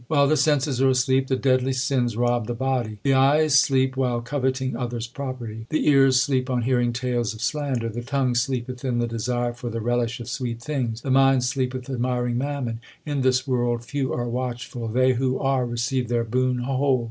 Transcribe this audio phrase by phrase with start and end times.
[0.07, 4.01] While the senses are asleep, the deadly sins rob the body: The eyes sleep l
[4.01, 8.83] while coveting others property; The ears sleep on hearing tales of slander; The tongue sleepeth
[8.83, 12.79] in the desire for the relish of sweet things; The mind sleepeth admiring mammon.
[13.05, 16.99] In this world few are watchful; They who are receive their boon whole.